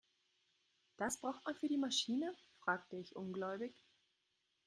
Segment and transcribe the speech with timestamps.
[0.97, 3.85] "Das braucht man für die Maschine?", fragte ich ungläubig.